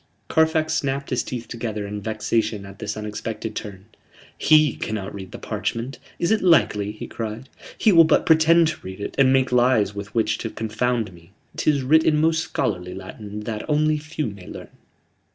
[0.29, 3.85] Carfax snapped his teeth together in vexation at this unexpected turn.
[4.35, 5.99] "He cannot read the parchment.
[6.17, 7.49] Is it likely?" he cried.
[7.77, 11.33] "He will but pretend to read it, and make lies with which to confound me.
[11.55, 14.69] 'Tis writ in most scholarly Latin, that only few may learn."